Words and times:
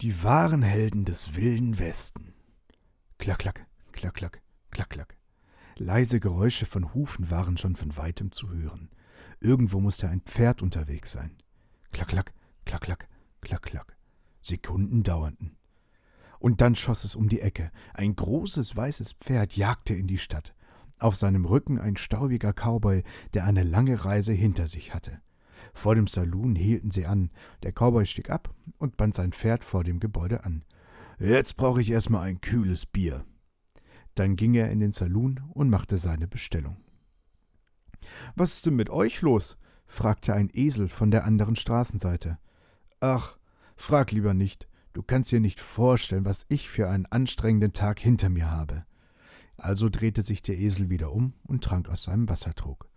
Die 0.00 0.22
wahren 0.22 0.62
Helden 0.62 1.04
des 1.04 1.34
wilden 1.34 1.80
Westen. 1.80 2.32
Klack, 3.18 3.40
klack, 3.40 3.66
klack, 3.90 4.14
klack, 4.14 4.42
klack, 4.70 4.90
klack. 4.90 5.16
Leise 5.76 6.20
Geräusche 6.20 6.66
von 6.66 6.94
Hufen 6.94 7.32
waren 7.32 7.56
schon 7.56 7.74
von 7.74 7.96
weitem 7.96 8.30
zu 8.30 8.48
hören. 8.48 8.90
Irgendwo 9.40 9.80
musste 9.80 10.08
ein 10.08 10.20
Pferd 10.20 10.62
unterwegs 10.62 11.10
sein. 11.10 11.36
Klack, 11.90 12.06
klack, 12.10 12.32
klack, 12.64 12.82
klack, 12.82 13.08
klack, 13.40 13.62
klack. 13.62 13.96
Sekunden 14.40 15.02
dauerten. 15.02 15.56
Und 16.38 16.60
dann 16.60 16.76
schoss 16.76 17.02
es 17.02 17.16
um 17.16 17.28
die 17.28 17.40
Ecke. 17.40 17.72
Ein 17.92 18.14
großes 18.14 18.76
weißes 18.76 19.14
Pferd 19.14 19.56
jagte 19.56 19.94
in 19.94 20.06
die 20.06 20.18
Stadt. 20.18 20.54
Auf 21.00 21.16
seinem 21.16 21.44
Rücken 21.44 21.80
ein 21.80 21.96
staubiger 21.96 22.52
Cowboy, 22.52 23.02
der 23.34 23.46
eine 23.46 23.64
lange 23.64 24.04
Reise 24.04 24.32
hinter 24.32 24.68
sich 24.68 24.94
hatte. 24.94 25.20
Vor 25.74 25.94
dem 25.94 26.06
Saloon 26.06 26.54
hielten 26.54 26.90
sie 26.90 27.06
an. 27.06 27.30
Der 27.62 27.72
Cowboy 27.72 28.06
stieg 28.06 28.30
ab 28.30 28.54
und 28.78 28.96
band 28.96 29.14
sein 29.14 29.32
Pferd 29.32 29.64
vor 29.64 29.84
dem 29.84 30.00
Gebäude 30.00 30.44
an. 30.44 30.64
Jetzt 31.18 31.56
brauche 31.56 31.80
ich 31.80 31.90
erstmal 31.90 32.28
ein 32.28 32.40
kühles 32.40 32.86
Bier. 32.86 33.24
Dann 34.14 34.36
ging 34.36 34.54
er 34.54 34.70
in 34.70 34.80
den 34.80 34.92
Saloon 34.92 35.40
und 35.52 35.70
machte 35.70 35.98
seine 35.98 36.28
Bestellung. 36.28 36.76
Was 38.36 38.54
ist 38.54 38.66
denn 38.66 38.76
mit 38.76 38.90
euch 38.90 39.22
los? 39.22 39.58
fragte 39.86 40.34
ein 40.34 40.50
Esel 40.52 40.88
von 40.88 41.10
der 41.10 41.24
anderen 41.24 41.56
Straßenseite. 41.56 42.38
Ach, 43.00 43.38
frag 43.76 44.12
lieber 44.12 44.34
nicht. 44.34 44.68
Du 44.92 45.02
kannst 45.02 45.30
dir 45.32 45.40
nicht 45.40 45.60
vorstellen, 45.60 46.24
was 46.24 46.46
ich 46.48 46.68
für 46.68 46.88
einen 46.88 47.06
anstrengenden 47.06 47.72
Tag 47.72 48.00
hinter 48.00 48.28
mir 48.28 48.50
habe. 48.50 48.84
Also 49.56 49.88
drehte 49.88 50.22
sich 50.22 50.42
der 50.42 50.58
Esel 50.58 50.88
wieder 50.90 51.12
um 51.12 51.34
und 51.44 51.64
trank 51.64 51.88
aus 51.88 52.04
seinem 52.04 52.28
Wassertrog. 52.28 52.87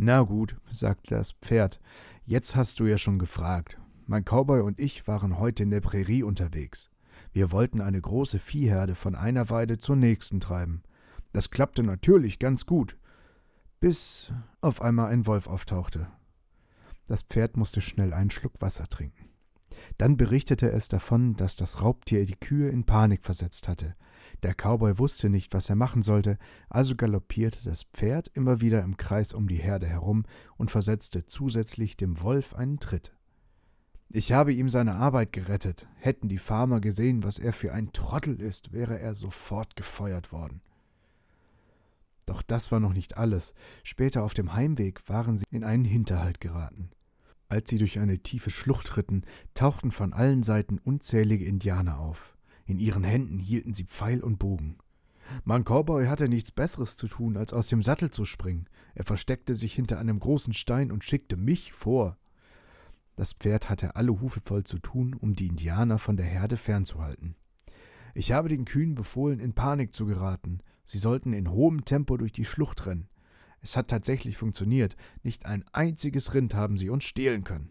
Na 0.00 0.22
gut, 0.22 0.56
sagte 0.70 1.16
das 1.16 1.32
Pferd, 1.32 1.80
jetzt 2.24 2.54
hast 2.54 2.78
du 2.78 2.86
ja 2.86 2.98
schon 2.98 3.18
gefragt. 3.18 3.80
Mein 4.06 4.22
Cowboy 4.22 4.60
und 4.60 4.78
ich 4.78 5.08
waren 5.08 5.40
heute 5.40 5.64
in 5.64 5.70
der 5.70 5.80
Prärie 5.80 6.22
unterwegs. 6.22 6.88
Wir 7.32 7.50
wollten 7.50 7.80
eine 7.80 8.00
große 8.00 8.38
Viehherde 8.38 8.94
von 8.94 9.16
einer 9.16 9.50
Weide 9.50 9.78
zur 9.78 9.96
nächsten 9.96 10.38
treiben. 10.38 10.84
Das 11.32 11.50
klappte 11.50 11.82
natürlich 11.82 12.38
ganz 12.38 12.64
gut, 12.64 12.96
bis 13.80 14.32
auf 14.60 14.82
einmal 14.82 15.10
ein 15.10 15.26
Wolf 15.26 15.48
auftauchte. 15.48 16.06
Das 17.08 17.22
Pferd 17.22 17.56
musste 17.56 17.80
schnell 17.80 18.12
einen 18.12 18.30
Schluck 18.30 18.52
Wasser 18.60 18.86
trinken. 18.86 19.27
Dann 19.98 20.16
berichtete 20.16 20.70
es 20.70 20.88
davon, 20.88 21.34
dass 21.34 21.56
das 21.56 21.82
Raubtier 21.82 22.24
die 22.24 22.36
Kühe 22.36 22.68
in 22.70 22.84
Panik 22.84 23.24
versetzt 23.24 23.66
hatte. 23.66 23.96
Der 24.44 24.54
Cowboy 24.54 24.98
wusste 24.98 25.28
nicht, 25.28 25.52
was 25.52 25.68
er 25.68 25.76
machen 25.76 26.02
sollte, 26.02 26.38
also 26.68 26.94
galoppierte 26.94 27.64
das 27.64 27.82
Pferd 27.82 28.30
immer 28.34 28.60
wieder 28.60 28.82
im 28.82 28.96
Kreis 28.96 29.32
um 29.32 29.48
die 29.48 29.56
Herde 29.56 29.88
herum 29.88 30.24
und 30.56 30.70
versetzte 30.70 31.26
zusätzlich 31.26 31.96
dem 31.96 32.20
Wolf 32.22 32.54
einen 32.54 32.78
Tritt. 32.78 33.12
Ich 34.10 34.32
habe 34.32 34.54
ihm 34.54 34.68
seine 34.68 34.94
Arbeit 34.94 35.32
gerettet. 35.32 35.86
Hätten 35.96 36.28
die 36.28 36.38
Farmer 36.38 36.80
gesehen, 36.80 37.24
was 37.24 37.38
er 37.38 37.52
für 37.52 37.72
ein 37.72 37.92
Trottel 37.92 38.40
ist, 38.40 38.72
wäre 38.72 38.98
er 38.98 39.14
sofort 39.14 39.76
gefeuert 39.76 40.32
worden. 40.32 40.62
Doch 42.24 42.42
das 42.42 42.70
war 42.70 42.78
noch 42.78 42.92
nicht 42.92 43.16
alles. 43.16 43.52
Später 43.82 44.22
auf 44.22 44.32
dem 44.32 44.54
Heimweg 44.54 45.08
waren 45.08 45.36
sie 45.36 45.44
in 45.50 45.64
einen 45.64 45.84
Hinterhalt 45.84 46.40
geraten. 46.40 46.90
Als 47.48 47.70
sie 47.70 47.78
durch 47.78 47.98
eine 47.98 48.18
tiefe 48.18 48.50
Schlucht 48.50 48.96
ritten, 48.96 49.22
tauchten 49.54 49.90
von 49.90 50.12
allen 50.12 50.42
Seiten 50.42 50.78
unzählige 50.78 51.46
Indianer 51.46 51.98
auf. 51.98 52.36
In 52.66 52.78
ihren 52.78 53.04
Händen 53.04 53.38
hielten 53.38 53.72
sie 53.72 53.84
Pfeil 53.84 54.22
und 54.22 54.38
Bogen. 54.38 54.76
Mein 55.44 55.64
Cowboy 55.64 56.06
hatte 56.06 56.28
nichts 56.28 56.50
Besseres 56.50 56.96
zu 56.96 57.08
tun, 57.08 57.36
als 57.36 57.52
aus 57.52 57.66
dem 57.66 57.82
Sattel 57.82 58.10
zu 58.10 58.24
springen. 58.24 58.68
Er 58.94 59.04
versteckte 59.04 59.54
sich 59.54 59.74
hinter 59.74 59.98
einem 59.98 60.20
großen 60.20 60.52
Stein 60.52 60.92
und 60.92 61.04
schickte 61.04 61.36
mich 61.36 61.72
vor. 61.72 62.18
Das 63.16 63.32
Pferd 63.32 63.68
hatte 63.68 63.96
alle 63.96 64.20
Hufe 64.20 64.40
voll 64.44 64.64
zu 64.64 64.78
tun, 64.78 65.14
um 65.14 65.34
die 65.34 65.48
Indianer 65.48 65.98
von 65.98 66.16
der 66.16 66.26
Herde 66.26 66.56
fernzuhalten. 66.56 67.34
Ich 68.14 68.32
habe 68.32 68.48
den 68.48 68.64
Kühen 68.64 68.94
befohlen, 68.94 69.40
in 69.40 69.54
Panik 69.54 69.94
zu 69.94 70.06
geraten. 70.06 70.60
Sie 70.84 70.98
sollten 70.98 71.32
in 71.32 71.50
hohem 71.50 71.84
Tempo 71.84 72.16
durch 72.16 72.32
die 72.32 72.44
Schlucht 72.44 72.86
rennen. 72.86 73.08
Es 73.68 73.76
hat 73.76 73.88
tatsächlich 73.88 74.38
funktioniert. 74.38 74.96
Nicht 75.22 75.44
ein 75.44 75.62
einziges 75.74 76.32
Rind 76.32 76.54
haben 76.54 76.78
sie 76.78 76.88
uns 76.88 77.04
stehlen 77.04 77.44
können. 77.44 77.68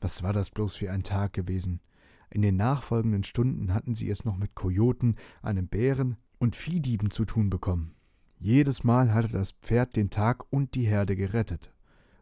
Was 0.00 0.22
war 0.22 0.32
das 0.32 0.48
bloß 0.48 0.76
für 0.76 0.90
ein 0.90 1.02
Tag 1.02 1.34
gewesen? 1.34 1.82
In 2.30 2.40
den 2.40 2.56
nachfolgenden 2.56 3.22
Stunden 3.22 3.74
hatten 3.74 3.94
sie 3.94 4.08
es 4.08 4.24
noch 4.24 4.38
mit 4.38 4.54
Kojoten, 4.54 5.16
einem 5.42 5.68
Bären 5.68 6.16
und 6.38 6.56
Viehdieben 6.56 7.10
zu 7.10 7.26
tun 7.26 7.50
bekommen. 7.50 7.94
Jedes 8.38 8.84
Mal 8.84 9.12
hatte 9.12 9.28
das 9.28 9.50
Pferd 9.50 9.96
den 9.96 10.08
Tag 10.08 10.50
und 10.50 10.74
die 10.74 10.86
Herde 10.86 11.14
gerettet. 11.14 11.74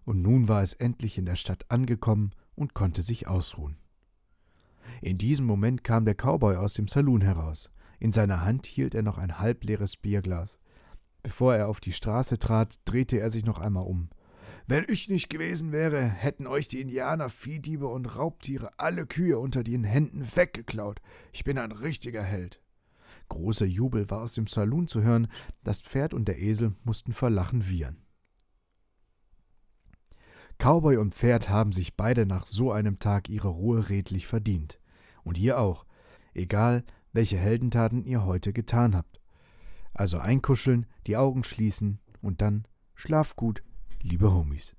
Und 0.04 0.20
nun 0.20 0.48
war 0.48 0.60
es 0.60 0.72
endlich 0.72 1.16
in 1.16 1.26
der 1.26 1.36
Stadt 1.36 1.70
angekommen 1.70 2.32
und 2.56 2.74
konnte 2.74 3.02
sich 3.02 3.28
ausruhen. 3.28 3.76
In 5.00 5.14
diesem 5.14 5.46
Moment 5.46 5.84
kam 5.84 6.04
der 6.04 6.16
Cowboy 6.16 6.56
aus 6.56 6.74
dem 6.74 6.88
Saloon 6.88 7.20
heraus. 7.20 7.70
In 8.00 8.10
seiner 8.10 8.44
Hand 8.44 8.66
hielt 8.66 8.96
er 8.96 9.02
noch 9.02 9.18
ein 9.18 9.38
halbleeres 9.38 9.96
Bierglas. 9.96 10.58
Bevor 11.24 11.56
er 11.56 11.68
auf 11.68 11.80
die 11.80 11.94
Straße 11.94 12.38
trat, 12.38 12.76
drehte 12.84 13.18
er 13.18 13.30
sich 13.30 13.46
noch 13.46 13.58
einmal 13.58 13.84
um. 13.84 14.10
Wenn 14.66 14.84
ich 14.88 15.08
nicht 15.08 15.30
gewesen 15.30 15.72
wäre, 15.72 16.02
hätten 16.02 16.46
euch 16.46 16.68
die 16.68 16.82
Indianer, 16.82 17.30
Viehdiebe 17.30 17.86
und 17.86 18.14
Raubtiere 18.14 18.78
alle 18.78 19.06
Kühe 19.06 19.38
unter 19.38 19.64
den 19.64 19.84
Händen 19.84 20.26
weggeklaut. 20.36 21.00
Ich 21.32 21.42
bin 21.42 21.56
ein 21.56 21.72
richtiger 21.72 22.22
Held. 22.22 22.60
Großer 23.30 23.64
Jubel 23.64 24.10
war 24.10 24.20
aus 24.20 24.34
dem 24.34 24.46
Saloon 24.46 24.86
zu 24.86 25.02
hören, 25.02 25.28
das 25.62 25.80
Pferd 25.80 26.12
und 26.12 26.28
der 26.28 26.38
Esel 26.38 26.74
mussten 26.84 27.14
vor 27.14 27.30
Lachen 27.30 27.70
wiehern. 27.70 27.96
Cowboy 30.58 30.98
und 30.98 31.14
Pferd 31.14 31.48
haben 31.48 31.72
sich 31.72 31.96
beide 31.96 32.26
nach 32.26 32.46
so 32.46 32.70
einem 32.70 32.98
Tag 32.98 33.30
ihre 33.30 33.48
Ruhe 33.48 33.88
redlich 33.88 34.26
verdient. 34.26 34.78
Und 35.22 35.38
ihr 35.38 35.58
auch, 35.58 35.86
egal 36.34 36.84
welche 37.14 37.38
Heldentaten 37.38 38.04
ihr 38.04 38.26
heute 38.26 38.52
getan 38.52 38.94
habt. 38.94 39.23
Also 39.94 40.18
einkuscheln, 40.18 40.86
die 41.06 41.16
Augen 41.16 41.44
schließen 41.44 42.00
und 42.20 42.40
dann 42.40 42.66
schlaf 42.94 43.36
gut, 43.36 43.62
liebe 44.02 44.32
Homies. 44.32 44.74